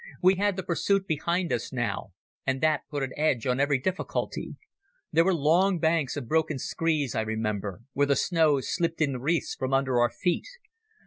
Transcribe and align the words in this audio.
We 0.23 0.33
had 0.37 0.55
the 0.55 0.63
pursuit 0.63 1.05
behind 1.05 1.53
us 1.53 1.71
now, 1.71 2.13
and 2.43 2.59
that 2.61 2.81
put 2.89 3.03
an 3.03 3.11
edge 3.15 3.45
on 3.45 3.59
every 3.59 3.77
difficulty. 3.77 4.55
There 5.11 5.23
were 5.23 5.31
long 5.35 5.77
banks 5.77 6.17
of 6.17 6.27
broken 6.27 6.57
screes, 6.57 7.13
I 7.13 7.21
remember, 7.21 7.81
where 7.93 8.07
the 8.07 8.15
snow 8.15 8.61
slipped 8.61 8.99
in 8.99 9.17
wreaths 9.21 9.53
from 9.53 9.75
under 9.75 9.99
our 10.01 10.09
feet. 10.09 10.47